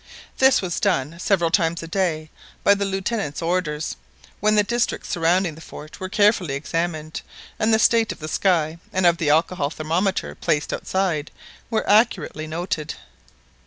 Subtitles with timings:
[0.39, 2.31] This was done several times a day
[2.63, 3.97] by the Lieutenant's orders,
[4.39, 7.21] when the districts surrounding the fort were carefully examined,
[7.59, 11.29] and the state of the sky, and of the alcohol thermometer placed outside,
[11.69, 12.95] were accurately noted.